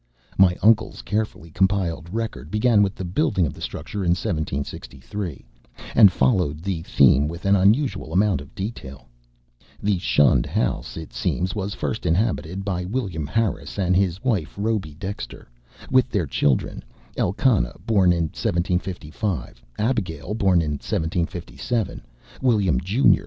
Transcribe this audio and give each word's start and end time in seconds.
My 0.35 0.55
uncle's 0.63 1.03
carefully 1.03 1.51
compiled 1.51 2.11
record 2.11 2.49
began 2.49 2.81
with 2.81 2.95
the 2.95 3.05
building 3.05 3.45
of 3.45 3.53
the 3.53 3.61
structure 3.61 3.99
in 4.03 4.15
1763, 4.17 5.45
and 5.93 6.11
followed 6.11 6.61
the 6.63 6.81
theme 6.81 7.27
with 7.27 7.45
an 7.45 7.55
unusual 7.55 8.11
amount 8.11 8.41
of 8.41 8.55
detail. 8.55 9.07
The 9.79 9.99
shunned 9.99 10.47
house, 10.47 10.97
it 10.97 11.13
seems, 11.13 11.53
was 11.53 11.75
first 11.75 12.07
inhabited 12.07 12.65
by 12.65 12.83
William 12.83 13.27
Harris 13.27 13.77
and 13.77 13.95
his 13.95 14.23
wife 14.23 14.55
Rhoby 14.57 14.95
Dexter, 14.97 15.47
with 15.91 16.09
their 16.09 16.25
children, 16.25 16.83
Elkanah, 17.15 17.75
born 17.85 18.11
in 18.11 18.23
1755, 18.23 19.61
Abigail, 19.77 20.33
born 20.33 20.63
in 20.63 20.71
1757, 20.81 22.03
William, 22.41 22.79
Jr. 22.81 23.19